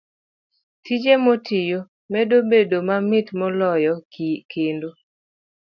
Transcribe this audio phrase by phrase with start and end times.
[0.83, 1.79] Tije motiyo
[2.13, 3.93] medo bedo mamit moloyo,
[4.51, 4.89] kendo